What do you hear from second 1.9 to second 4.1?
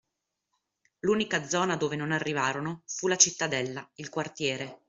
non arrivarono fu la cittadella, il